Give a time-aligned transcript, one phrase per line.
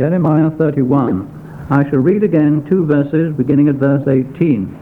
[0.00, 1.66] Jeremiah 31.
[1.68, 4.74] I shall read again two verses beginning at verse 18.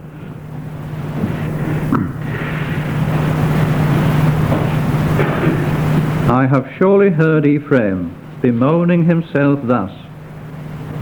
[6.30, 9.90] I have surely heard Ephraim bemoaning himself thus,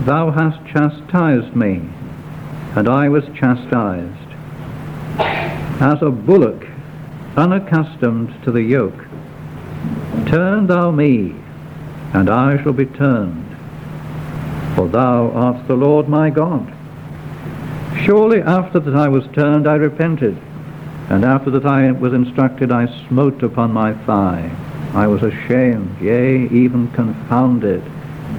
[0.06, 1.82] Thou hast chastised me,
[2.74, 4.30] and I was chastised.
[5.78, 6.66] As a bullock
[7.36, 9.04] unaccustomed to the yoke,
[10.26, 11.34] turn thou me,
[12.14, 13.45] and I shall be turned,
[14.76, 16.70] for thou art the Lord my God.
[18.04, 20.36] Surely after that I was turned I repented,
[21.08, 24.54] and after that I was instructed I smote upon my thigh.
[24.92, 27.82] I was ashamed, yea, even confounded,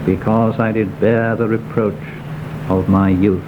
[0.06, 1.96] because I did bear the reproach
[2.70, 3.44] of my youth.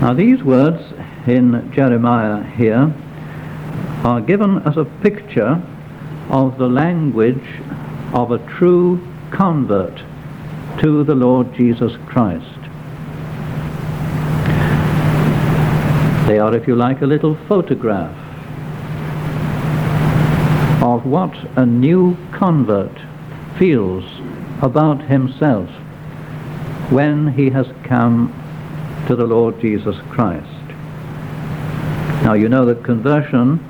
[0.00, 0.82] Now these words
[1.26, 2.94] in Jeremiah here
[4.04, 5.60] are given as a picture
[6.30, 7.48] of the language
[8.14, 10.02] of a true convert
[10.80, 12.44] to the Lord Jesus Christ.
[16.26, 18.14] They are, if you like, a little photograph
[20.82, 22.92] of what a new convert
[23.58, 24.04] feels
[24.62, 25.68] about himself
[26.90, 28.32] when he has come
[29.06, 30.46] to the Lord Jesus Christ.
[32.22, 33.64] Now you know that conversion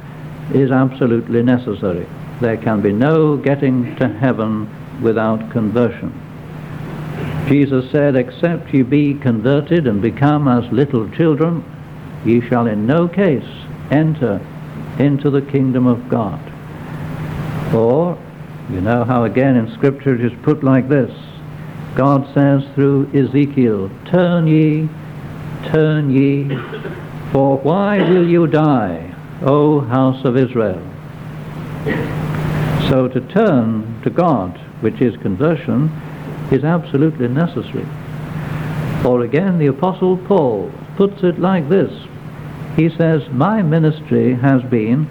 [0.55, 2.07] is absolutely necessary.
[2.41, 4.69] There can be no getting to heaven
[5.01, 6.13] without conversion.
[7.49, 11.65] Jesus said, Except ye be converted and become as little children,
[12.25, 13.47] ye shall in no case
[13.91, 14.41] enter
[14.99, 16.41] into the kingdom of God.
[17.75, 18.19] Or,
[18.71, 21.11] you know how again in Scripture it is put like this.
[21.95, 24.89] God says through Ezekiel, Turn ye,
[25.67, 26.49] turn ye,
[27.33, 30.83] for why will you die, O house of Israel?
[32.89, 35.91] So to turn to God, which is conversion,
[36.51, 37.87] is absolutely necessary.
[39.05, 41.93] Or again, the Apostle Paul puts it like this.
[42.77, 45.09] He says, My ministry has been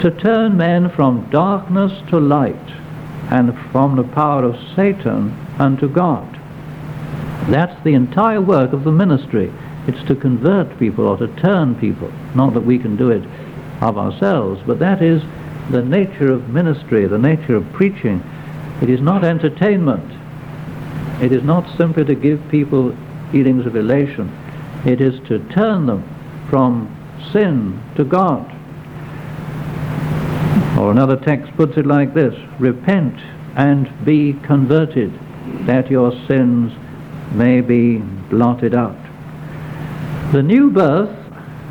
[0.00, 2.54] to turn men from darkness to light
[3.30, 6.32] and from the power of Satan unto God.
[7.50, 9.52] That's the entire work of the ministry.
[9.86, 12.10] It's to convert people or to turn people.
[12.34, 13.22] Not that we can do it
[13.82, 15.22] of ourselves, but that is
[15.70, 18.22] the nature of ministry, the nature of preaching.
[18.82, 20.10] It is not entertainment.
[21.22, 22.96] It is not simply to give people
[23.30, 24.30] feelings of elation.
[24.84, 26.02] It is to turn them
[26.50, 26.94] from
[27.32, 28.50] sin to God.
[30.78, 33.18] Or another text puts it like this Repent
[33.56, 35.12] and be converted,
[35.66, 36.72] that your sins
[37.32, 37.98] may be
[38.28, 38.96] blotted out.
[40.32, 41.16] The new birth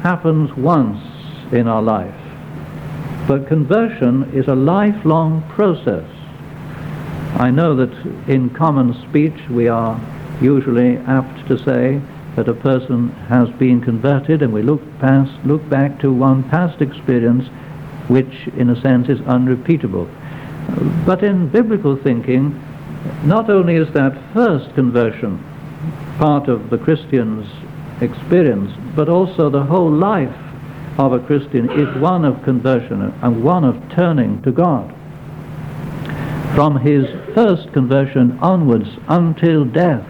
[0.02, 1.00] happens once
[1.52, 2.16] in our life,
[3.28, 6.10] but conversion is a lifelong process.
[7.36, 7.92] I know that
[8.28, 10.00] in common speech we are
[10.42, 12.00] usually apt to say
[12.36, 16.82] that a person has been converted and we look past look back to one past
[16.82, 17.48] experience
[18.08, 20.08] which in a sense is unrepeatable.
[21.06, 22.60] But in biblical thinking,
[23.24, 25.44] not only is that first conversion
[26.18, 27.48] part of the Christian's
[28.02, 30.36] experience, but also the whole life
[30.98, 34.94] of a Christian is one of conversion and one of turning to God.
[36.54, 40.06] From his first conversion onwards until death,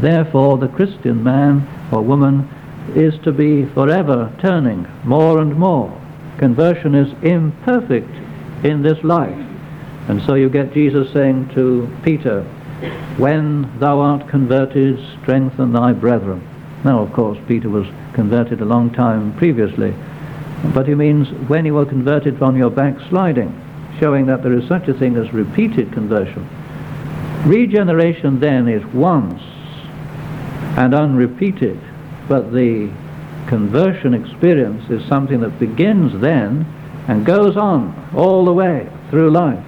[0.00, 2.48] therefore the Christian man or woman
[2.94, 6.00] is to be forever turning more and more
[6.38, 8.14] Conversion is imperfect
[8.62, 9.38] in this life.
[10.08, 12.42] And so you get Jesus saying to Peter,
[13.16, 16.46] When thou art converted, strengthen thy brethren.
[16.84, 19.94] Now, of course, Peter was converted a long time previously,
[20.74, 23.50] but he means when you are converted from your backsliding,
[23.98, 26.48] showing that there is such a thing as repeated conversion.
[27.44, 29.40] Regeneration then is once
[30.76, 31.80] and unrepeated,
[32.28, 32.90] but the
[33.46, 36.66] conversion experience is something that begins then
[37.08, 39.64] and goes on all the way through life.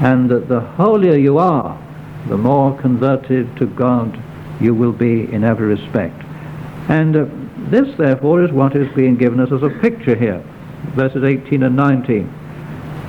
[0.00, 1.78] And that the holier you are,
[2.28, 4.18] the more converted to God
[4.60, 6.18] you will be in every respect.
[6.88, 7.26] And uh,
[7.70, 10.42] this, therefore, is what is being given us as a picture here,
[10.94, 12.39] verses 18 and 19.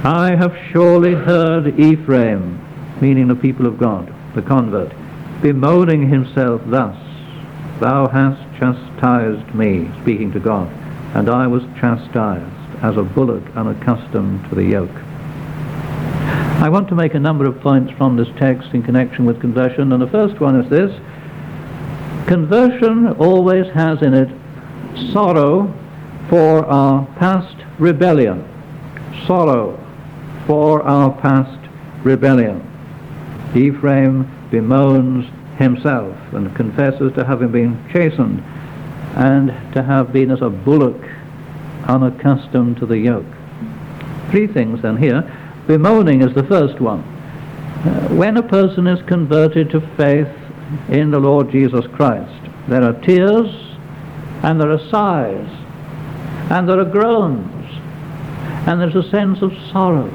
[0.03, 2.59] I have surely heard Ephraim,
[3.01, 4.91] meaning the people of God, the convert,
[5.43, 6.97] bemoaning himself thus,
[7.79, 10.67] Thou hast chastised me, speaking to God,
[11.13, 14.89] and I was chastised as a bullock unaccustomed to the yoke.
[16.63, 19.91] I want to make a number of points from this text in connection with conversion,
[19.91, 20.91] and the first one is this.
[22.25, 24.29] Conversion always has in it
[25.13, 25.71] sorrow
[26.27, 28.47] for our past rebellion.
[29.27, 29.80] Sorrow
[30.51, 31.65] for our past
[32.03, 32.59] rebellion.
[33.55, 35.25] Ephraim bemoans
[35.57, 38.43] himself and confesses to having been chastened
[39.15, 41.01] and to have been as a bullock
[41.85, 43.33] unaccustomed to the yoke.
[44.29, 45.21] Three things then here.
[45.67, 46.99] Bemoaning is the first one.
[46.99, 50.27] Uh, when a person is converted to faith
[50.89, 53.47] in the Lord Jesus Christ, there are tears
[54.43, 55.47] and there are sighs
[56.51, 57.71] and there are groans
[58.67, 60.13] and there's a sense of sorrow.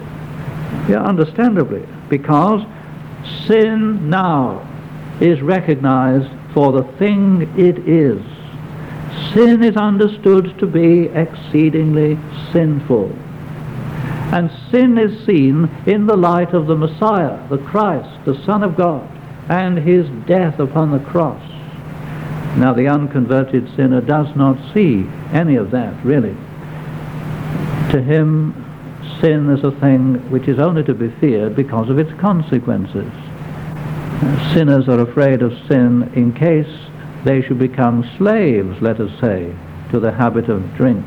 [0.88, 2.62] Yeah, understandably, because
[3.46, 4.66] sin now
[5.20, 8.22] is recognized for the thing it is.
[9.32, 12.18] Sin is understood to be exceedingly
[12.52, 13.10] sinful.
[14.32, 18.76] And sin is seen in the light of the Messiah, the Christ, the Son of
[18.76, 19.08] God,
[19.48, 21.40] and his death upon the cross.
[22.56, 26.34] Now, the unconverted sinner does not see any of that, really.
[27.92, 28.65] To him,
[29.20, 33.12] sin is a thing which is only to be feared because of its consequences.
[34.52, 36.72] Sinners are afraid of sin in case
[37.24, 39.54] they should become slaves, let us say,
[39.90, 41.04] to the habit of drink.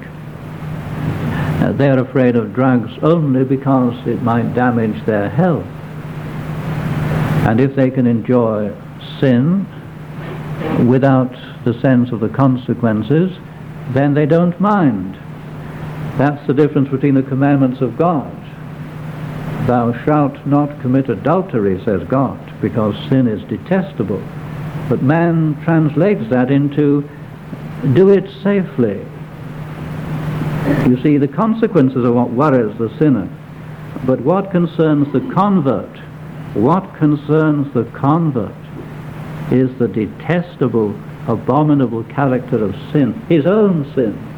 [1.61, 5.65] Uh, they're afraid of drugs only because it might damage their health.
[7.47, 8.73] And if they can enjoy
[9.19, 9.65] sin
[10.87, 11.33] without
[11.65, 13.37] the sense of the consequences,
[13.93, 15.17] then they don't mind.
[16.19, 18.29] That's the difference between the commandments of God.
[19.67, 24.21] Thou shalt not commit adultery, says God, because sin is detestable.
[24.89, 27.09] But man translates that into
[27.93, 28.99] do it safely.
[30.89, 33.29] You see, the consequences are what worries the sinner.
[34.05, 35.97] But what concerns the convert,
[36.53, 38.51] what concerns the convert
[39.53, 40.93] is the detestable,
[41.29, 44.28] abominable character of sin, his own sin.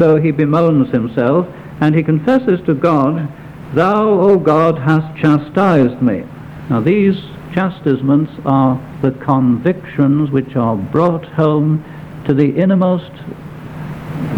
[0.00, 1.46] So he bemoans himself
[1.82, 3.30] and he confesses to God,
[3.74, 6.24] Thou, O God, hast chastised me.
[6.70, 7.20] Now these
[7.52, 11.84] chastisements are the convictions which are brought home
[12.24, 13.12] to the innermost,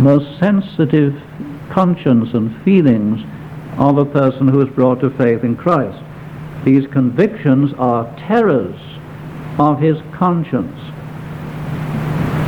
[0.00, 1.14] most sensitive
[1.70, 3.20] conscience and feelings
[3.78, 6.02] of a person who is brought to faith in Christ.
[6.64, 8.80] These convictions are terrors
[9.60, 10.76] of his conscience.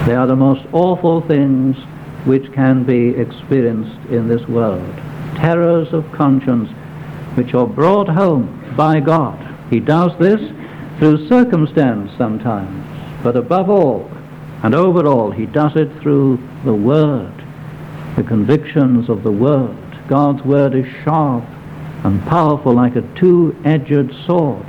[0.04, 1.76] They are the most awful things
[2.24, 4.94] which can be experienced in this world.
[5.36, 6.70] Terrors of conscience
[7.36, 9.38] which are brought home by God.
[9.70, 10.40] He does this
[10.98, 12.84] through circumstance sometimes,
[13.22, 14.10] but above all
[14.62, 17.32] and over all, he does it through the Word,
[18.16, 19.76] the convictions of the Word.
[20.08, 21.44] God's Word is sharp
[22.04, 24.66] and powerful like a two-edged sword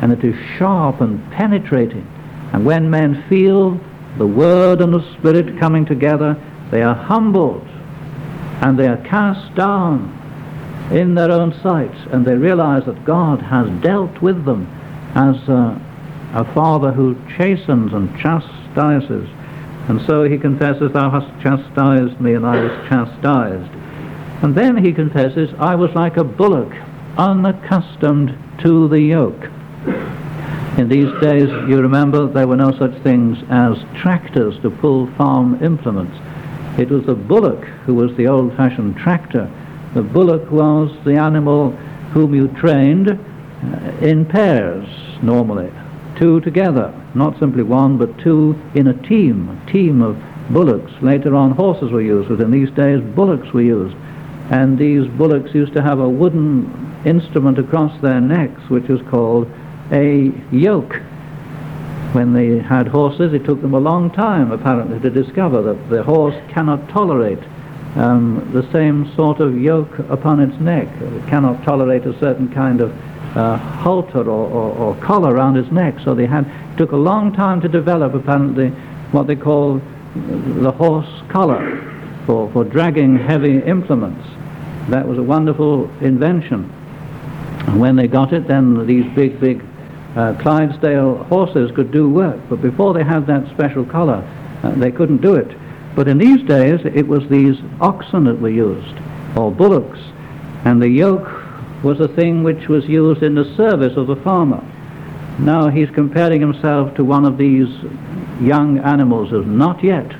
[0.00, 2.06] and it is sharp and penetrating.
[2.52, 3.80] And when men feel
[4.18, 6.36] the Word and the Spirit coming together,
[6.70, 7.66] they are humbled
[8.60, 10.20] and they are cast down
[10.90, 14.66] in their own sight, and they realize that God has dealt with them
[15.14, 15.80] as a,
[16.34, 19.28] a father who chastens and chastises.
[19.88, 23.70] And so he confesses, Thou hast chastised me, and I was chastised.
[24.42, 26.72] And then he confesses, I was like a bullock,
[27.16, 29.44] unaccustomed to the yoke.
[30.78, 35.62] In these days, you remember, there were no such things as tractors to pull farm
[35.62, 36.16] implements.
[36.76, 39.48] It was the bullock who was the old-fashioned tractor.
[39.94, 41.70] The bullock was the animal
[42.12, 43.16] whom you trained uh,
[44.00, 44.88] in pairs,
[45.22, 45.72] normally,
[46.16, 50.20] two together, not simply one, but two in a team, a team of
[50.50, 50.92] bullocks.
[51.00, 53.96] Later on, horses were used, but in these days, bullocks were used.
[54.50, 59.50] And these bullocks used to have a wooden instrument across their necks, which was called
[59.92, 61.00] a yoke.
[62.14, 66.04] When they had horses, it took them a long time, apparently, to discover that the
[66.04, 67.40] horse cannot tolerate
[67.96, 70.86] um, the same sort of yoke upon its neck.
[71.00, 72.92] It cannot tolerate a certain kind of
[73.36, 75.98] uh, halter or, or, or, collar around its neck.
[76.04, 78.68] So they had it took a long time to develop, apparently,
[79.10, 79.82] what they call
[80.14, 81.80] the horse collar
[82.26, 84.24] for, for dragging heavy implements.
[84.88, 86.72] That was a wonderful invention.
[87.66, 89.64] And when they got it, then these big, big
[90.16, 92.40] uh, Clydesdale horses could do work.
[92.48, 94.22] But before they had that special collar,
[94.62, 95.56] uh, they couldn't do it.
[95.94, 98.96] But in these days, it was these oxen that were used,
[99.36, 100.00] or bullocks,
[100.64, 101.42] and the yoke
[101.84, 104.64] was a thing which was used in the service of the farmer.
[105.38, 107.68] Now he's comparing himself to one of these
[108.40, 110.10] young animals who has not yet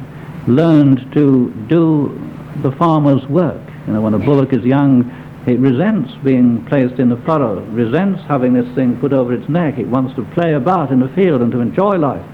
[0.47, 2.21] learned to do
[2.63, 3.63] the farmer's work.
[3.87, 5.11] You know, when a bullock is young,
[5.47, 9.79] it resents being placed in the furrow, resents having this thing put over its neck.
[9.79, 12.25] It wants to play about in the field and to enjoy life.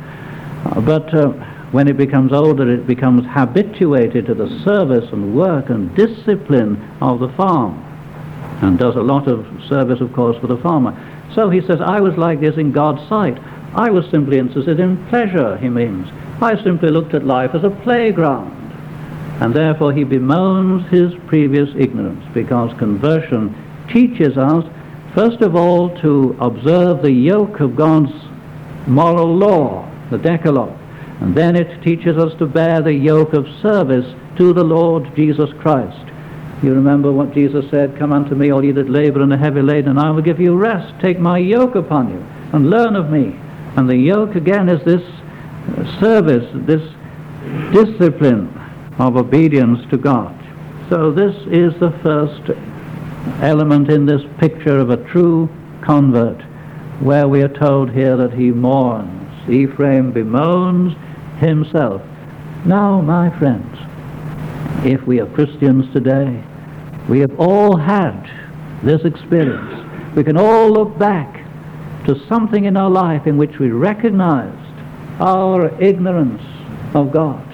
[0.64, 1.28] Uh, but uh,
[1.72, 7.18] when it becomes older, it becomes habituated to the service and work and discipline of
[7.18, 7.86] the farm
[8.62, 10.94] and does a lot of service, of course, for the farmer.
[11.34, 13.38] So he says, I was like this in God's sight.
[13.74, 16.08] I was simply interested in pleasure, he means.
[16.42, 18.59] I simply looked at life as a playground.
[19.40, 23.54] And therefore he bemoans his previous ignorance because conversion
[23.90, 24.66] teaches us,
[25.14, 28.12] first of all, to observe the yoke of God's
[28.86, 30.76] moral law, the Decalogue.
[31.20, 35.50] And then it teaches us to bear the yoke of service to the Lord Jesus
[35.54, 36.06] Christ.
[36.62, 39.62] You remember what Jesus said, Come unto me, all ye that labor and are heavy
[39.62, 40.92] laden, and I will give you rest.
[41.00, 43.34] Take my yoke upon you, and learn of me.
[43.76, 45.02] And the yoke, again, is this
[45.98, 46.82] service, this
[47.72, 48.59] discipline
[48.98, 50.36] of obedience to God.
[50.88, 52.50] So this is the first
[53.42, 55.48] element in this picture of a true
[55.82, 56.40] convert,
[57.00, 59.48] where we are told here that he mourns.
[59.48, 60.94] Ephraim bemoans
[61.38, 62.02] himself.
[62.64, 63.76] Now, my friends,
[64.84, 66.42] if we are Christians today,
[67.08, 68.30] we have all had
[68.82, 70.14] this experience.
[70.14, 71.46] We can all look back
[72.06, 74.56] to something in our life in which we recognized
[75.20, 76.42] our ignorance
[76.94, 77.46] of God.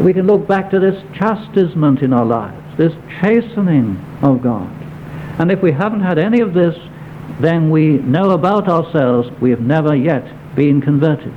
[0.00, 4.70] We can look back to this chastisement in our lives, this chastening of God.
[5.38, 6.76] And if we haven't had any of this,
[7.40, 11.34] then we know about ourselves we have never yet been converted.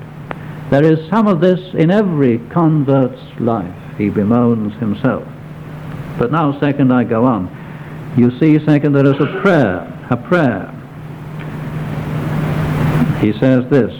[0.70, 5.28] There is some of this in every convert's life he bemoans himself.
[6.18, 7.50] But now, second, I go on.
[8.18, 10.72] You see, second, there is a prayer, a prayer.
[13.20, 13.94] He says this,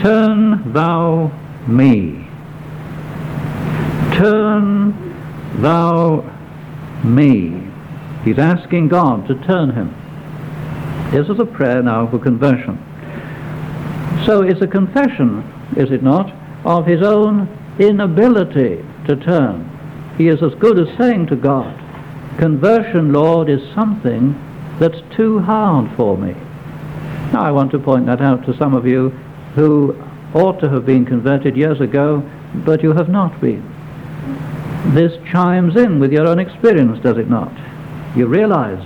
[0.00, 1.32] Turn thou
[1.66, 2.23] me.
[4.24, 6.24] Turn thou
[7.04, 7.62] me.
[8.24, 9.94] He's asking God to turn him.
[11.10, 12.82] This is a prayer now for conversion.
[14.24, 15.42] So it's a confession,
[15.76, 16.32] is it not,
[16.64, 17.46] of his own
[17.78, 19.70] inability to turn.
[20.16, 21.78] He is as good as saying to God,
[22.38, 24.34] Conversion, Lord, is something
[24.78, 26.32] that's too hard for me.
[27.34, 29.10] Now, I want to point that out to some of you
[29.54, 30.02] who
[30.32, 32.22] ought to have been converted years ago,
[32.64, 33.73] but you have not been.
[34.92, 37.52] This chimes in with your own experience, does it not?
[38.16, 38.82] You realize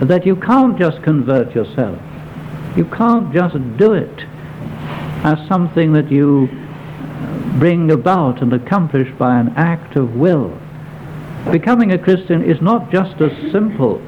[0.00, 2.00] that you can't just convert yourself.
[2.76, 4.24] You can't just do it
[5.24, 6.48] as something that you
[7.58, 10.58] bring about and accomplish by an act of will.
[11.50, 14.02] Becoming a Christian is not just as simple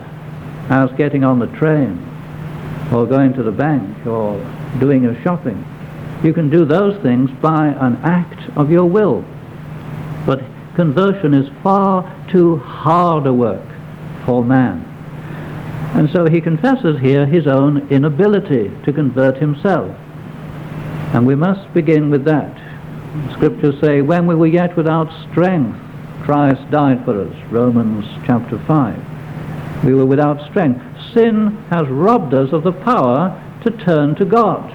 [0.71, 2.05] as getting on the train
[2.93, 4.39] or going to the bank or
[4.81, 5.65] doing your shopping.
[6.23, 9.25] You can do those things by an act of your will.
[10.27, 10.43] But
[10.79, 13.67] conversion is far too hard a work
[14.25, 14.85] for man.
[15.97, 19.91] And so he confesses here his own inability to convert himself.
[21.13, 22.57] And we must begin with that.
[23.33, 25.77] Scriptures say, when we were yet without strength,
[26.23, 27.37] Christ died for us.
[27.51, 29.85] Romans chapter 5.
[29.85, 30.81] We were without strength.
[31.13, 34.73] Sin has robbed us of the power to turn to God.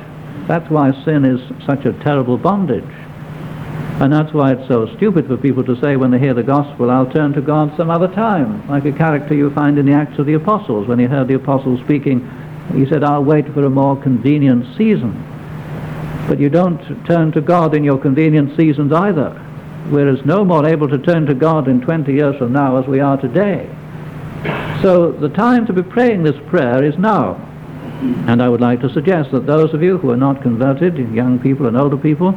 [0.49, 2.83] That's why sin is such a terrible bondage.
[4.01, 6.89] And that's why it's so stupid for people to say when they hear the gospel,
[6.89, 8.67] I'll turn to God some other time.
[8.67, 10.87] Like a character you find in the Acts of the Apostles.
[10.87, 12.27] When he heard the apostles speaking,
[12.73, 15.23] he said, I'll wait for a more convenient season.
[16.27, 19.39] But you don't turn to God in your convenient seasons either.
[19.91, 22.87] We're as no more able to turn to God in 20 years from now as
[22.87, 23.69] we are today.
[24.81, 27.35] So the time to be praying this prayer is now.
[28.27, 31.39] And I would like to suggest that those of you who are not converted, young
[31.39, 32.31] people and older people,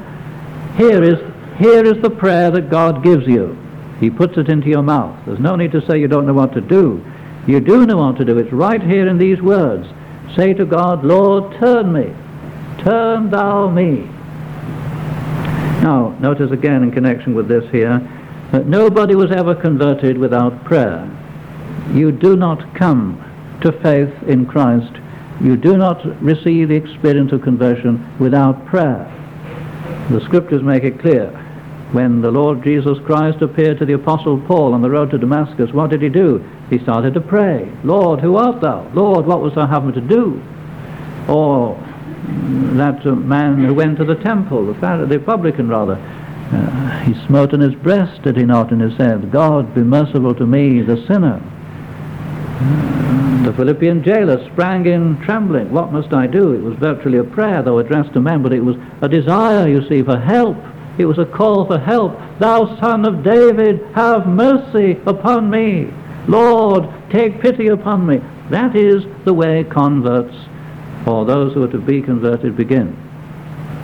[0.76, 1.18] here is,
[1.58, 3.56] here is the prayer that God gives you.
[4.00, 5.18] He puts it into your mouth.
[5.26, 7.04] There's no need to say you don't know what to do.
[7.46, 8.38] You do know what to do.
[8.38, 9.88] It's right here in these words.
[10.34, 12.12] Say to God, Lord, turn me
[12.86, 14.08] turn thou me.
[15.82, 17.98] Now, notice again in connection with this here,
[18.52, 21.10] that nobody was ever converted without prayer.
[21.92, 23.22] You do not come
[23.62, 24.92] to faith in Christ.
[25.40, 29.12] You do not receive the experience of conversion without prayer.
[30.10, 31.30] The scriptures make it clear.
[31.92, 35.72] When the Lord Jesus Christ appeared to the Apostle Paul on the road to Damascus,
[35.72, 36.44] what did he do?
[36.68, 38.90] He started to pray, Lord, who art thou?
[38.92, 40.42] Lord, what was I having to do?
[41.28, 41.76] Or
[42.76, 45.94] that man who went to the temple, the, the publican rather,
[46.52, 50.34] uh, he smote on his breast, did he not, and he said, God be merciful
[50.34, 51.40] to me, the sinner.
[53.44, 55.70] The Philippian jailer sprang in trembling.
[55.70, 56.52] What must I do?
[56.52, 59.86] It was virtually a prayer, though addressed to men, but it was a desire, you
[59.88, 60.56] see, for help.
[60.98, 62.18] It was a call for help.
[62.38, 65.92] Thou son of David, have mercy upon me.
[66.26, 68.20] Lord, take pity upon me.
[68.50, 70.34] That is the way converts
[71.06, 72.96] or those who are to be converted begin.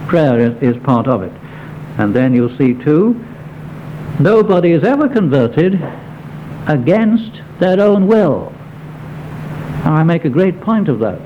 [0.09, 1.33] Prayer is, is part of it.
[1.99, 3.25] And then you'll see too,
[4.19, 5.81] nobody is ever converted
[6.67, 8.53] against their own will.
[9.85, 11.21] Now I make a great point of that.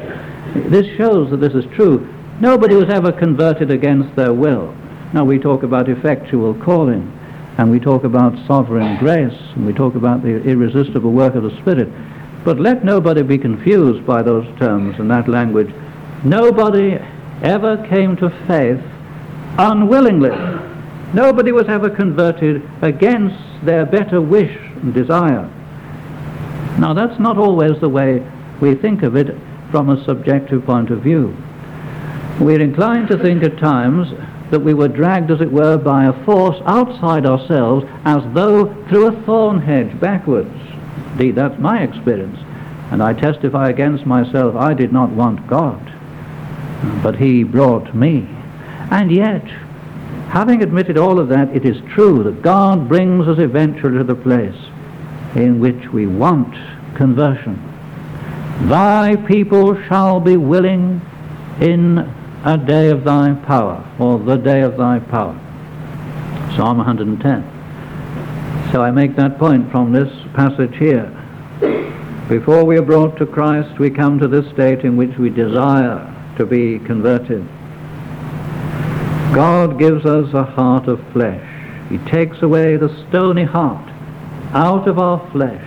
[0.71, 2.13] This shows that this is true.
[2.41, 4.75] Nobody was ever converted against their will.
[5.13, 7.17] Now we talk about effectual calling,
[7.59, 11.57] and we talk about sovereign grace, and we talk about the irresistible work of the
[11.59, 11.89] Spirit.
[12.45, 15.73] But let nobody be confused by those terms and that language.
[16.25, 16.99] Nobody
[17.43, 18.83] ever came to faith
[19.59, 20.31] unwillingly.
[21.15, 25.49] Nobody was ever converted against their better wish and desire.
[26.79, 28.27] Now that's not always the way
[28.61, 29.35] we think of it
[29.71, 31.37] from a subjective point of view.
[32.41, 34.09] We're inclined to think at times
[34.51, 39.07] that we were dragged, as it were, by a force outside ourselves as though through
[39.07, 40.55] a thorn hedge backwards.
[41.13, 42.39] Indeed, that's my experience.
[42.91, 45.81] And I testify against myself, I did not want God,
[47.03, 48.29] but He brought me.
[48.91, 49.45] And yet,
[50.29, 54.15] having admitted all of that, it is true that God brings us eventually to the
[54.15, 54.55] place
[55.35, 56.55] in which we want
[56.95, 57.61] conversion.
[58.69, 61.03] Thy people shall be willing
[61.61, 62.13] in
[62.47, 65.35] a day of thy power, or the day of thy power.
[66.55, 67.43] Psalm 110.
[68.71, 71.11] So I make that point from this passage here.
[72.29, 76.15] Before we are brought to Christ, we come to this state in which we desire
[76.37, 77.45] to be converted.
[79.35, 81.45] God gives us a heart of flesh.
[81.89, 83.91] He takes away the stony heart
[84.55, 85.65] out of our flesh.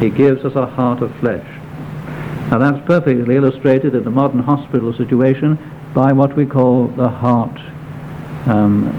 [0.00, 1.46] He gives us a heart of flesh.
[2.52, 5.58] Now that's perfectly illustrated in the modern hospital situation
[5.94, 7.58] by what we call the heart
[8.44, 8.90] um,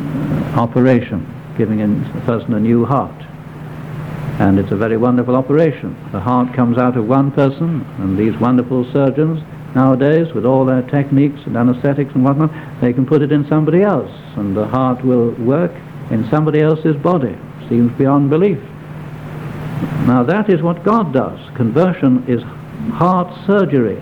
[0.58, 3.14] operation, giving a person a new heart.
[4.40, 5.96] And it's a very wonderful operation.
[6.12, 9.44] The heart comes out of one person, and these wonderful surgeons
[9.76, 12.50] nowadays, with all their techniques and anesthetics and whatnot,
[12.82, 15.74] they can put it in somebody else, and the heart will work
[16.10, 17.38] in somebody else's body.
[17.70, 18.58] Seems beyond belief.
[20.08, 21.40] Now that is what God does.
[21.54, 22.42] Conversion is
[22.94, 24.02] heart surgery.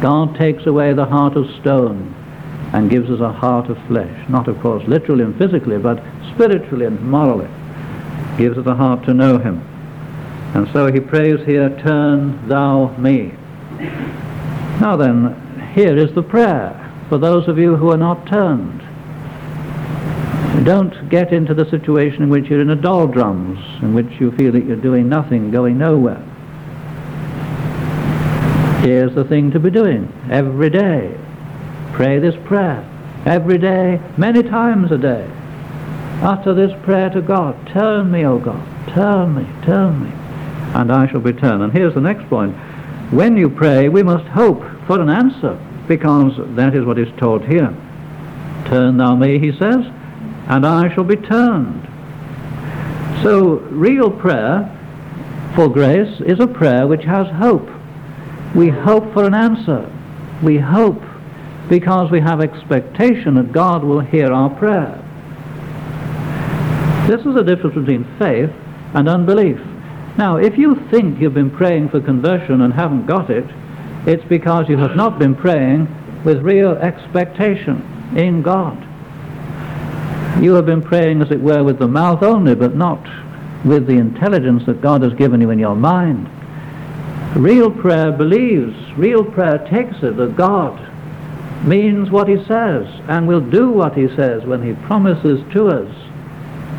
[0.00, 2.14] God takes away the heart of stone
[2.72, 4.28] and gives us a heart of flesh.
[4.28, 6.02] Not, of course, literally and physically, but
[6.34, 7.48] spiritually and morally.
[8.36, 9.62] Gives us a heart to know Him.
[10.54, 13.32] And so he prays here, Turn thou me.
[14.80, 18.80] Now then, here is the prayer for those of you who are not turned.
[20.64, 24.52] Don't get into the situation in which you're in a doldrums, in which you feel
[24.52, 26.22] that you're doing nothing, going nowhere.
[28.86, 31.12] Here's the thing to be doing every day.
[31.92, 32.88] Pray this prayer
[33.24, 35.28] every day, many times a day.
[36.22, 37.56] Utter this prayer to God.
[37.66, 38.64] Turn me, O God.
[38.90, 40.12] Turn me, turn me.
[40.72, 41.64] And I shall be turned.
[41.64, 42.54] And here's the next point.
[43.10, 47.44] When you pray, we must hope for an answer, because that is what is taught
[47.44, 47.76] here.
[48.66, 49.84] Turn thou me, he says,
[50.46, 51.88] and I shall be turned.
[53.24, 54.72] So, real prayer
[55.56, 57.68] for grace is a prayer which has hope.
[58.56, 59.86] We hope for an answer.
[60.42, 61.02] We hope
[61.68, 65.02] because we have expectation that God will hear our prayer.
[67.06, 68.50] This is the difference between faith
[68.94, 69.60] and unbelief.
[70.16, 73.44] Now, if you think you've been praying for conversion and haven't got it,
[74.06, 75.86] it's because you have not been praying
[76.24, 77.82] with real expectation
[78.16, 78.82] in God.
[80.42, 83.06] You have been praying, as it were, with the mouth only, but not
[83.66, 86.30] with the intelligence that God has given you in your mind.
[87.36, 90.82] Real prayer believes, real prayer takes it that God
[91.66, 96.06] means what he says and will do what he says when he promises to us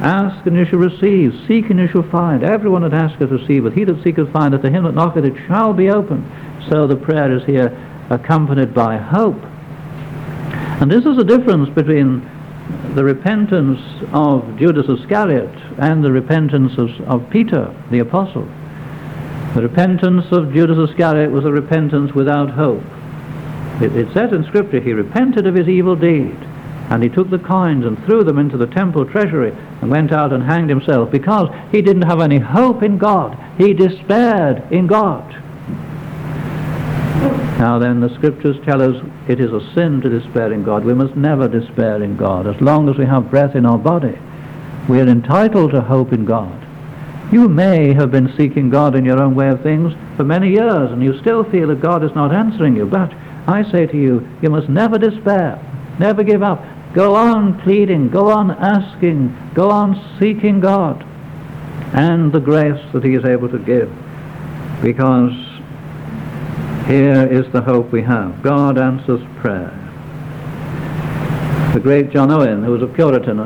[0.01, 1.33] Ask and you shall receive.
[1.47, 2.43] Seek and you shall find.
[2.43, 3.73] Everyone that asketh receiveth.
[3.73, 4.61] He that seeketh findeth.
[4.61, 6.23] To him that knocketh it shall be opened.
[6.69, 7.75] So the prayer is here
[8.11, 9.43] accompanied by hope.
[10.79, 12.29] And this is the difference between
[12.93, 13.79] the repentance
[14.13, 18.47] of Judas Iscariot and the repentance of, of Peter, the apostle.
[19.57, 22.83] The repentance of Judas Iscariot was a repentance without hope.
[23.81, 26.37] It, it says in Scripture, he repented of his evil deed.
[26.91, 30.31] And he took the coins and threw them into the temple treasury and went out
[30.31, 33.35] and hanged himself because he didn't have any hope in God.
[33.57, 35.27] He despaired in God.
[37.57, 40.85] Now then, the scriptures tell us it is a sin to despair in God.
[40.85, 42.45] We must never despair in God.
[42.45, 44.19] As long as we have breath in our body,
[44.87, 46.66] we are entitled to hope in God.
[47.31, 50.91] You may have been seeking God in your own way of things for many years,
[50.91, 52.85] and you still feel that God is not answering you.
[52.85, 53.13] But
[53.47, 55.59] I say to you, you must never despair,
[55.99, 56.63] never give up.
[56.93, 61.05] Go on pleading, go on asking, go on seeking God
[61.93, 63.93] and the grace that he is able to give.
[64.81, 65.33] Because
[66.87, 68.41] here is the hope we have.
[68.41, 69.73] God answers prayer.
[71.73, 73.39] The great John Owen, who was a Puritan,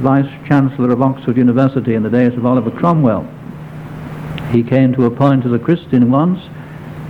[0.00, 3.26] Vice Chancellor of Oxford University in the days of Oliver Cromwell,
[4.50, 6.40] he came to a point as a Christian once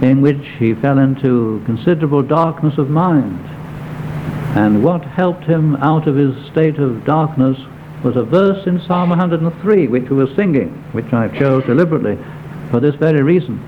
[0.03, 3.39] in which he fell into considerable darkness of mind.
[4.57, 7.59] And what helped him out of his state of darkness
[8.03, 12.19] was a verse in Psalm 103, which we were singing, which I chose deliberately
[12.71, 13.63] for this very reason.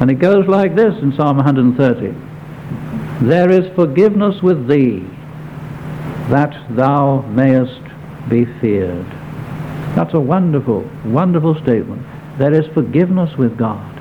[0.00, 2.14] And it goes like this in Psalm 130.
[3.26, 5.06] There is forgiveness with thee,
[6.28, 7.80] that thou mayest
[8.28, 9.06] be feared.
[9.94, 12.06] That's a wonderful, wonderful statement.
[12.38, 13.92] There is forgiveness with God.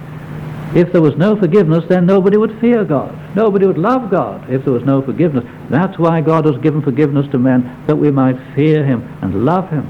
[0.76, 3.18] If there was no forgiveness, then nobody would fear God.
[3.36, 5.46] Nobody would love God if there was no forgiveness.
[5.70, 9.70] That's why God has given forgiveness to men, that we might fear him and love
[9.70, 9.90] him.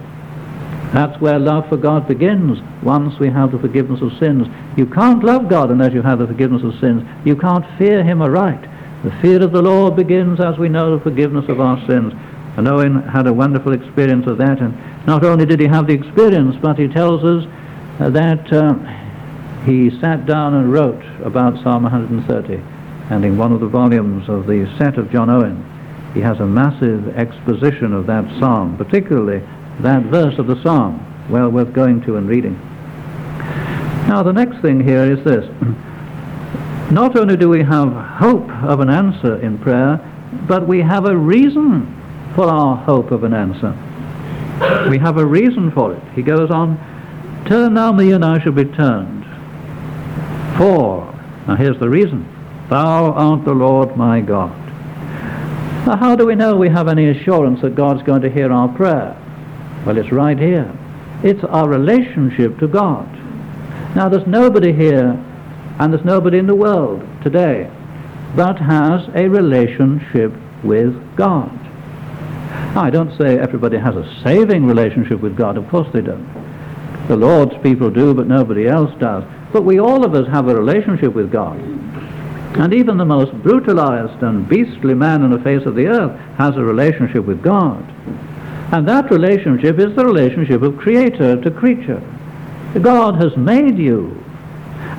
[0.94, 4.48] That's where love for God begins, once we have the forgiveness of sins.
[4.78, 7.04] You can't love God unless you have the forgiveness of sins.
[7.26, 8.70] You can't fear him aright.
[9.04, 12.14] The fear of the Lord begins, as we know, the forgiveness of our sins.
[12.58, 15.94] And Owen had a wonderful experience of that, and not only did he have the
[15.94, 17.46] experience, but he tells us
[18.00, 18.76] uh, that uh,
[19.66, 22.62] he sat down and wrote about Psalm 130.
[23.10, 25.64] And in one of the volumes of the set of John Owen,
[26.14, 29.46] he has a massive exposition of that psalm, particularly
[29.82, 32.58] that verse of the psalm, well worth going to and reading.
[34.08, 35.46] Now the next thing here is this.
[36.92, 40.00] Not only do we have hope of an answer in prayer,
[40.48, 41.95] but we have a reason
[42.36, 43.72] for our hope of an answer.
[44.90, 46.04] We have a reason for it.
[46.14, 46.78] He goes on,
[47.48, 49.24] Turn now me and I shall be turned.
[50.58, 51.14] For,
[51.48, 52.28] now here's the reason,
[52.70, 54.52] Thou art the Lord my God.
[55.88, 58.68] Now how do we know we have any assurance that God's going to hear our
[58.70, 59.16] prayer?
[59.86, 60.72] Well, it's right here.
[61.24, 63.08] It's our relationship to God.
[63.96, 65.18] Now, there's nobody here,
[65.80, 67.72] and there's nobody in the world today,
[68.36, 71.65] that has a relationship with God.
[72.76, 75.56] I don't say everybody has a saving relationship with God.
[75.56, 76.28] Of course they don't.
[77.08, 79.24] The Lord's people do, but nobody else does.
[79.54, 81.58] But we all of us have a relationship with God.
[82.58, 86.58] And even the most brutalized and beastly man on the face of the earth has
[86.58, 87.82] a relationship with God.
[88.74, 92.02] And that relationship is the relationship of creator to creature.
[92.82, 94.22] God has made you.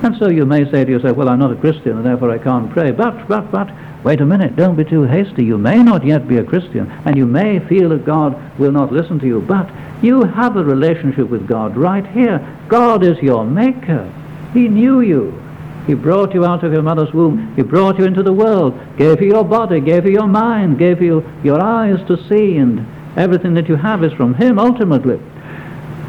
[0.03, 2.37] And so you may say to yourself, well, I'm not a Christian and therefore I
[2.37, 2.91] can't pray.
[2.91, 3.69] But, but, but,
[4.03, 5.43] wait a minute, don't be too hasty.
[5.43, 8.91] You may not yet be a Christian and you may feel that God will not
[8.91, 9.41] listen to you.
[9.41, 9.69] But
[10.01, 12.39] you have a relationship with God right here.
[12.67, 14.11] God is your maker.
[14.53, 15.43] He knew you.
[15.87, 17.55] He brought you out of your mother's womb.
[17.55, 21.01] He brought you into the world, gave you your body, gave you your mind, gave
[21.01, 25.19] you your eyes to see, and everything that you have is from Him ultimately.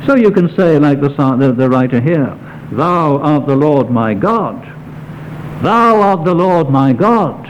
[0.04, 2.36] So you can say, like the, the, the writer here,
[2.72, 4.64] Thou art the Lord my God.
[5.62, 7.46] Thou art the Lord my God.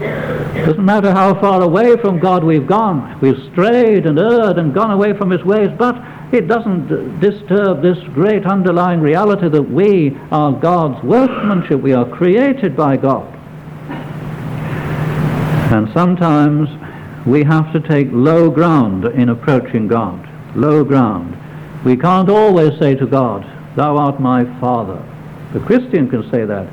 [0.00, 3.18] It doesn't matter how far away from God we've gone.
[3.20, 5.96] We've strayed and erred and gone away from His ways, but
[6.32, 11.80] it doesn't disturb this great underlying reality that we are God's workmanship.
[11.80, 13.32] We are created by God.
[15.72, 16.68] And sometimes
[17.26, 20.28] we have to take low ground in approaching God.
[20.54, 21.36] Low ground.
[21.84, 23.44] We can't always say to God,
[23.76, 25.02] Thou art my Father.
[25.52, 26.66] The Christian can say that,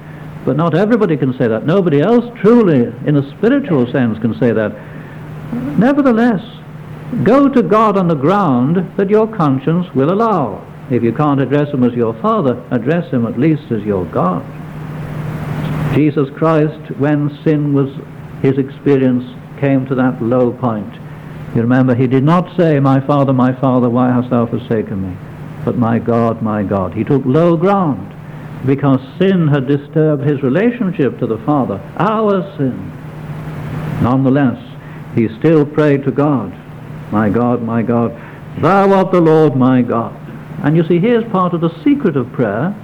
[0.46, 1.66] but not everybody can say that.
[1.66, 4.74] Nobody else truly, in a spiritual sense, can say that.
[5.78, 6.42] Nevertheless,
[7.22, 10.66] Go to God on the ground that your conscience will allow.
[10.90, 14.44] If you can't address him as your Father, address him at least as your God.
[15.96, 17.90] Jesus Christ, when sin was
[18.42, 19.24] his experience,
[19.60, 20.92] came to that low point.
[21.56, 25.16] You remember, he did not say, My Father, my Father, why hast thou forsaken me?
[25.64, 26.94] But my God, my God.
[26.94, 28.13] He took low ground
[28.66, 32.92] because sin had disturbed his relationship to the Father, our sin.
[34.02, 34.60] Nonetheless,
[35.16, 36.60] he still prayed to God
[37.14, 38.12] my God, my God,
[38.58, 40.20] thou art the Lord my God.
[40.64, 42.76] And you see, here's part of the secret of prayer,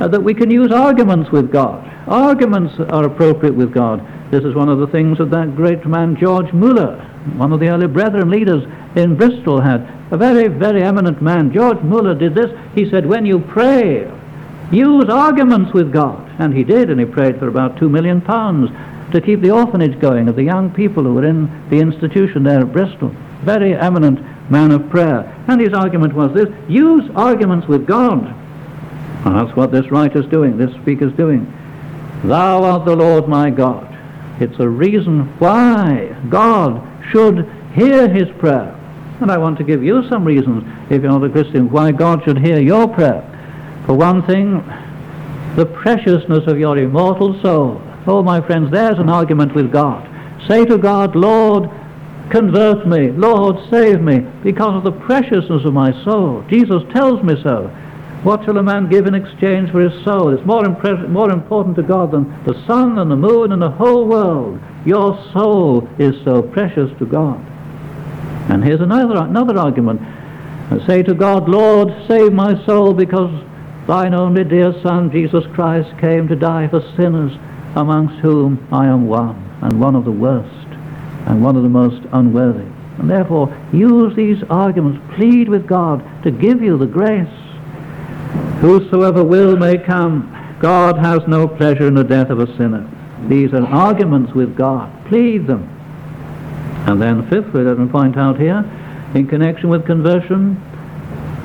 [0.00, 1.84] uh, that we can use arguments with God.
[2.08, 4.00] Arguments are appropriate with God.
[4.30, 6.96] This is one of the things that that great man George Muller,
[7.36, 8.64] one of the early Brethren leaders
[8.96, 9.86] in Bristol had.
[10.10, 11.52] A very, very eminent man.
[11.52, 12.50] George Muller did this.
[12.74, 14.10] He said, when you pray,
[14.70, 16.30] use arguments with God.
[16.38, 18.70] And he did, and he prayed for about two million pounds
[19.12, 22.60] to keep the orphanage going of the young people who were in the institution there
[22.60, 25.20] at Bristol very eminent man of prayer.
[25.48, 28.26] And his argument was this, use arguments with God.
[29.24, 31.52] And that's what this writer's doing, this speaker's doing.
[32.24, 33.86] Thou art the Lord my God.
[34.40, 38.74] It's a reason why God should hear his prayer.
[39.20, 42.22] And I want to give you some reasons, if you're not a Christian, why God
[42.24, 43.24] should hear your prayer.
[43.88, 44.62] For one thing,
[45.56, 47.82] the preciousness of your immortal soul.
[48.06, 50.08] Oh, my friends, there's an argument with God.
[50.46, 51.68] Say to God, Lord,
[52.30, 56.44] Convert me, Lord, save me, because of the preciousness of my soul.
[56.50, 57.68] Jesus tells me so.
[58.22, 60.34] What shall a man give in exchange for his soul?
[60.34, 63.70] It's more, impre- more important to God than the sun and the moon and the
[63.70, 64.60] whole world.
[64.84, 67.40] Your soul is so precious to God.
[68.50, 70.02] And here's another, another argument.
[70.70, 73.32] I say to God, Lord, save my soul because
[73.88, 77.32] thine only dear Son, Jesus Christ, came to die for sinners,
[77.74, 80.68] amongst whom I am one, and one of the worst,
[81.26, 82.70] and one of the most unworthy.
[82.98, 87.26] And therefore, use these arguments, plead with God to give you the grace.
[88.60, 90.34] Whosoever will may come.
[90.60, 92.86] God has no pleasure in the death of a sinner.
[93.26, 94.92] These are arguments with God.
[95.06, 95.62] Plead them.
[96.86, 98.64] And then fifthly, let me point out here,
[99.14, 100.60] in connection with conversion,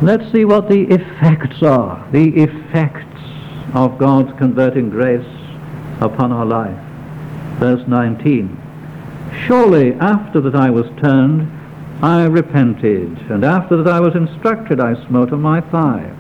[0.06, 3.22] let's see what the effects are, the effects
[3.74, 5.26] of God's converting grace
[6.02, 6.78] upon our life.
[7.60, 8.60] Verse 19.
[9.46, 11.50] Surely after that I was turned,
[12.04, 16.12] I repented, and after that I was instructed, I smote on my thigh.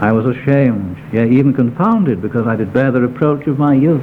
[0.00, 4.02] I was ashamed, yea, even confounded, because I did bear the reproach of my youth.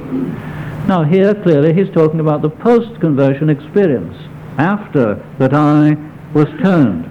[0.86, 4.16] Now here clearly he's talking about the post-conversion experience,
[4.58, 5.96] after that I
[6.32, 7.10] was turned.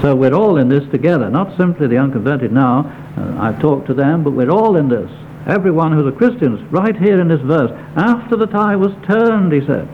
[0.00, 2.86] So we're all in this together, not simply the unconverted now.
[3.18, 5.10] Uh, I've talked to them, but we're all in this.
[5.46, 7.70] Everyone who's a Christian, is right here in this verse.
[7.96, 9.86] After that I was turned, he said.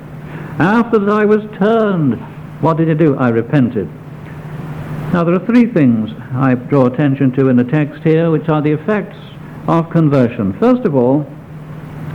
[0.61, 2.21] After that I was turned,
[2.63, 3.17] what did he do?
[3.17, 3.89] I repented.
[5.13, 8.63] Now there are three things I draw attention to in the text here, which are
[8.63, 9.17] the effects
[9.67, 10.53] of conversion.
[10.61, 11.27] First of all,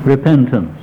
[0.05, 0.77] repentance.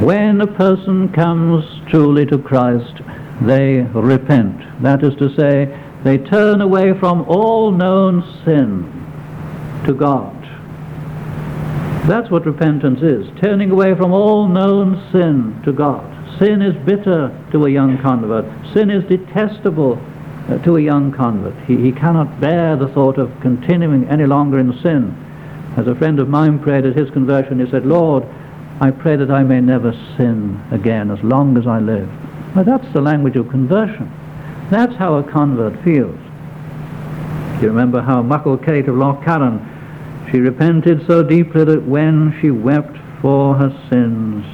[0.00, 3.01] When a person comes truly to Christ,
[3.46, 4.82] they repent.
[4.82, 8.88] That is to say, they turn away from all known sin
[9.86, 10.36] to God.
[12.06, 16.08] That's what repentance is, turning away from all known sin to God.
[16.38, 18.44] Sin is bitter to a young convert.
[18.72, 20.00] Sin is detestable
[20.48, 21.54] uh, to a young convert.
[21.66, 25.16] He, he cannot bear the thought of continuing any longer in sin.
[25.76, 28.24] As a friend of mine prayed at his conversion, he said, Lord,
[28.80, 32.10] I pray that I may never sin again as long as I live.
[32.54, 34.12] Well, that's the language of conversion.
[34.70, 36.18] That's how a convert feels.
[37.62, 39.60] You remember how Muckle Kate of Loch Carron,
[40.30, 44.44] she repented so deeply that when she wept for her sins,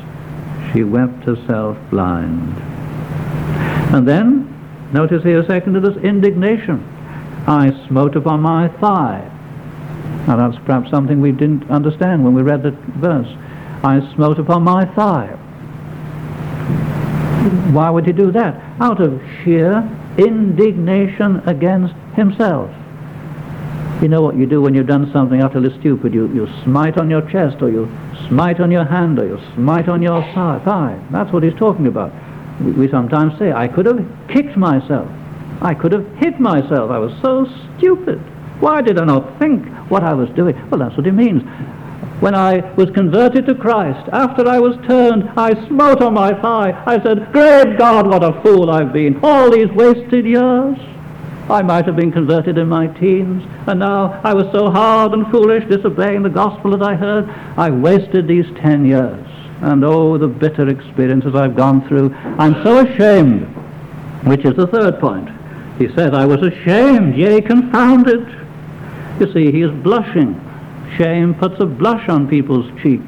[0.72, 2.56] she wept herself blind.
[3.94, 4.54] And then,
[4.92, 6.84] notice here second to this indignation.
[7.46, 9.28] I smote upon my thigh.
[10.26, 13.28] Now that's perhaps something we didn't understand when we read the verse.
[13.82, 15.37] I smote upon my thigh.
[17.48, 18.54] Why would he do that?
[18.80, 22.70] Out of sheer indignation against himself.
[24.02, 26.14] You know what you do when you've done something utterly stupid.
[26.14, 27.90] You, you smite on your chest, or you
[28.28, 31.00] smite on your hand, or you smite on your thigh.
[31.10, 32.12] That's what he's talking about.
[32.60, 35.08] We, we sometimes say, I could have kicked myself.
[35.60, 36.90] I could have hit myself.
[36.90, 38.18] I was so stupid.
[38.60, 40.54] Why did I not think what I was doing?
[40.70, 41.42] Well, that's what he means
[42.20, 46.72] when I was converted to Christ, after I was turned, I smote on my thigh.
[46.84, 49.20] I said, Great God, what a fool I've been.
[49.22, 50.76] All these wasted years.
[51.48, 55.30] I might have been converted in my teens, and now I was so hard and
[55.30, 57.28] foolish, disobeying the gospel that I heard.
[57.56, 59.26] I wasted these ten years.
[59.62, 62.14] And oh, the bitter experiences I've gone through.
[62.14, 63.46] I'm so ashamed,
[64.26, 65.30] which is the third point.
[65.78, 68.28] He said, I was ashamed, yea, confounded.
[69.20, 70.47] You see, he is blushing
[70.96, 73.02] Shame puts a blush on people's cheek,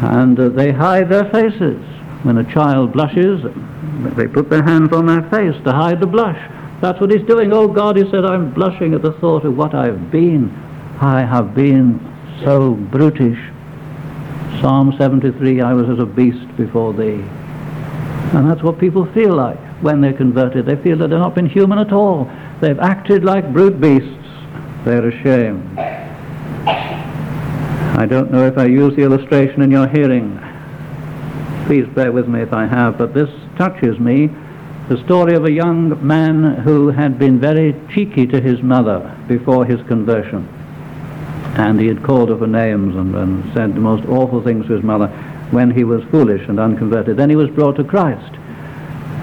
[0.00, 1.82] and uh, they hide their faces.
[2.22, 3.42] When a child blushes,
[4.16, 6.38] they put their hands on their face to hide the blush.
[6.80, 7.52] That's what he's doing.
[7.52, 10.50] Oh God, he said, I'm blushing at the thought of what I've been.
[11.00, 11.98] I have been
[12.44, 13.38] so brutish.
[14.60, 17.24] Psalm 73, I was as a beast before thee.
[18.32, 20.66] And that's what people feel like when they're converted.
[20.66, 22.30] They feel that they've not been human at all.
[22.60, 24.08] They've acted like brute beasts.
[24.84, 25.78] They're ashamed.
[28.00, 30.40] I don't know if I use the illustration in your hearing.
[31.66, 34.30] Please bear with me if I have, but this touches me.
[34.88, 39.66] The story of a young man who had been very cheeky to his mother before
[39.66, 40.48] his conversion.
[41.58, 44.72] And he had called her for names and, and said the most awful things to
[44.72, 45.08] his mother
[45.50, 47.18] when he was foolish and unconverted.
[47.18, 48.34] Then he was brought to Christ.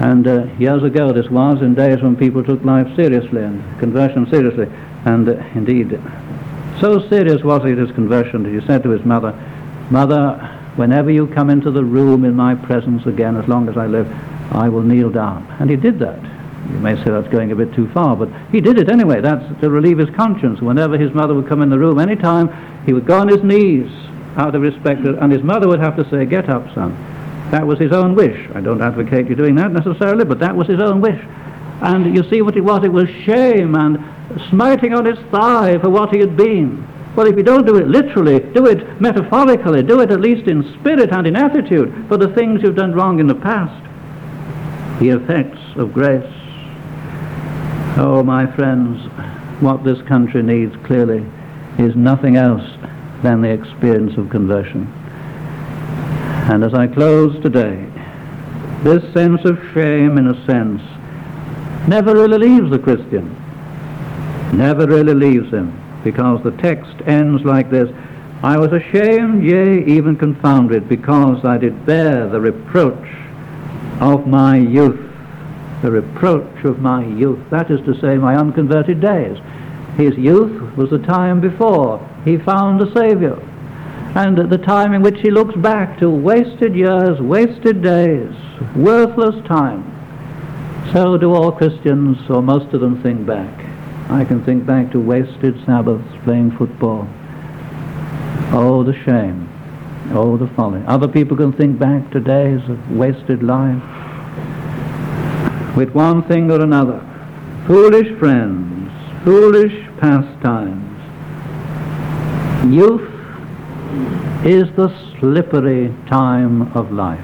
[0.00, 4.30] And uh, years ago this was, in days when people took life seriously and conversion
[4.30, 4.68] seriously.
[5.04, 6.00] And uh, indeed,
[6.80, 9.32] so serious was it his conversion that he said to his mother,
[9.90, 10.36] Mother,
[10.76, 14.06] whenever you come into the room in my presence again, as long as I live,
[14.52, 15.46] I will kneel down.
[15.60, 16.22] And he did that.
[16.70, 19.20] You may say that's going a bit too far, but he did it anyway.
[19.20, 20.60] That's to relieve his conscience.
[20.60, 22.50] Whenever his mother would come in the room, any time,
[22.84, 23.90] he would go on his knees
[24.36, 26.92] out of respect, and his mother would have to say, Get up, son.
[27.50, 28.48] That was his own wish.
[28.54, 31.20] I don't advocate you doing that necessarily, but that was his own wish.
[31.80, 32.84] And you see what it was?
[32.84, 33.98] It was shame and
[34.50, 36.86] smiting on his thigh for what he had been.
[37.16, 40.62] Well, if you don't do it literally, do it metaphorically, do it at least in
[40.78, 43.84] spirit and in attitude for the things you've done wrong in the past.
[45.00, 46.32] The effects of grace.
[47.96, 49.00] Oh, my friends,
[49.60, 51.26] what this country needs clearly
[51.78, 52.62] is nothing else
[53.22, 54.86] than the experience of conversion.
[56.50, 57.86] And as I close today,
[58.82, 60.80] this sense of shame, in a sense,
[61.88, 63.37] never really leaves the Christian.
[64.52, 67.90] Never really leaves him, because the text ends like this
[68.42, 73.08] I was ashamed, yea, even confounded, because I did bear the reproach
[74.00, 75.00] of my youth.
[75.82, 79.36] The reproach of my youth, that is to say, my unconverted days.
[79.96, 83.40] His youth was the time before he found the Saviour,
[84.14, 88.32] and at the time in which he looks back to wasted years, wasted days,
[88.76, 89.84] worthless time.
[90.92, 93.67] So do all Christians, or most of them, think back.
[94.10, 97.06] I can think back to wasted Sabbaths playing football.
[98.52, 99.46] Oh, the shame.
[100.12, 100.82] Oh, the folly.
[100.86, 103.82] Other people can think back to days of wasted life
[105.76, 107.04] with one thing or another.
[107.66, 108.90] Foolish friends,
[109.24, 110.86] foolish pastimes.
[112.72, 113.06] Youth
[114.46, 114.88] is the
[115.20, 117.20] slippery time of life.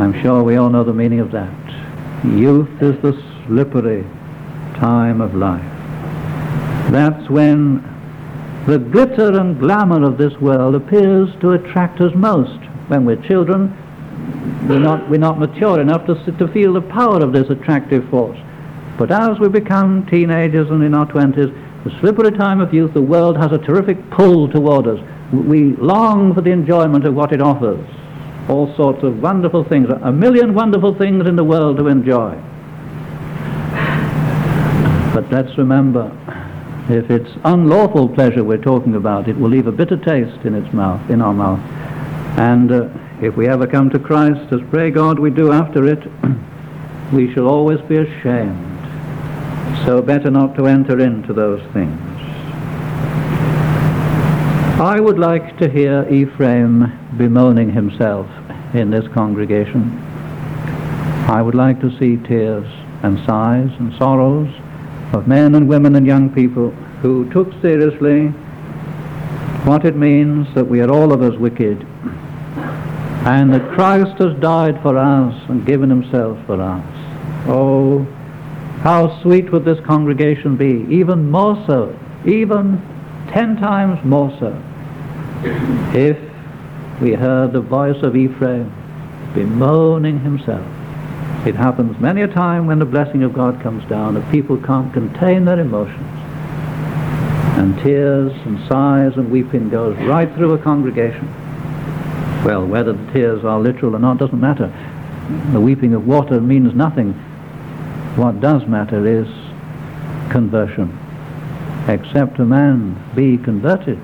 [0.00, 1.54] I'm sure we all know the meaning of that.
[2.24, 3.12] Youth is the
[3.46, 4.04] slippery
[4.82, 5.62] time of life.
[6.90, 7.88] That's when
[8.66, 12.58] the glitter and glamour of this world appears to attract us most.
[12.88, 13.70] When we're children,
[14.68, 18.36] we're not, we're not mature enough to, to feel the power of this attractive force.
[18.98, 23.02] But as we become teenagers and in our 20s, the slippery time of youth, the
[23.02, 24.98] world has a terrific pull toward us.
[25.32, 27.86] We long for the enjoyment of what it offers.
[28.48, 32.36] All sorts of wonderful things, a million wonderful things in the world to enjoy.
[35.32, 36.12] Let's remember,
[36.90, 40.70] if it's unlawful pleasure we're talking about, it will leave a bitter taste in its
[40.74, 41.58] mouth, in our mouth.
[42.38, 42.90] And uh,
[43.22, 46.06] if we ever come to Christ, as pray God we do after it,
[47.14, 48.68] we shall always be ashamed
[49.86, 51.98] so better not to enter into those things.
[54.82, 58.28] I would like to hear Ephraim bemoaning himself
[58.74, 59.98] in this congregation.
[61.26, 62.68] I would like to see tears
[63.02, 64.52] and sighs and sorrows
[65.12, 66.70] of men and women and young people
[67.02, 68.28] who took seriously
[69.66, 71.86] what it means that we are all of us wicked
[73.24, 76.84] and that Christ has died for us and given himself for us.
[77.46, 78.04] Oh,
[78.80, 82.82] how sweet would this congregation be, even more so, even
[83.28, 84.60] ten times more so,
[85.96, 86.18] if
[87.00, 88.72] we heard the voice of Ephraim
[89.34, 90.66] bemoaning himself.
[91.44, 94.92] It happens many a time when the blessing of God comes down that people can't
[94.92, 96.08] contain their emotions.
[97.58, 101.26] And tears and sighs and weeping goes right through a congregation.
[102.44, 104.72] Well, whether the tears are literal or not doesn't matter.
[105.52, 107.12] The weeping of water means nothing
[108.14, 109.26] what does matter is
[110.30, 110.96] conversion.
[111.88, 113.98] Except a man be converted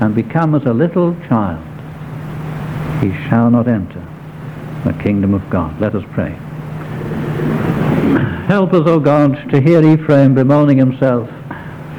[0.00, 1.64] and become as a little child,
[3.00, 4.04] he shall not enter
[4.84, 5.80] the kingdom of God.
[5.80, 6.36] Let us pray.
[8.54, 11.28] Help us, O God, to hear Ephraim bemoaning himself,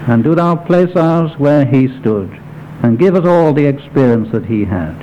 [0.08, 2.30] and do thou place us where he stood,
[2.82, 4.96] and give us all the experience that he had.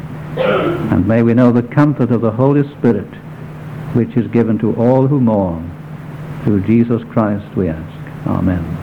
[0.91, 3.15] And may we know the comfort of the Holy Spirit,
[3.93, 5.71] which is given to all who mourn
[6.43, 8.27] through Jesus Christ we ask.
[8.27, 8.82] Amen.